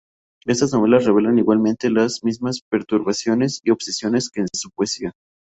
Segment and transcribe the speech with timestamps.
[0.47, 5.11] Estas novelas revelan igualmente las mismas perturbaciones y obsesiones que su poesía.